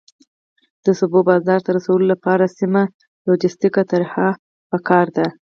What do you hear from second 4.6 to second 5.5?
پکار ده.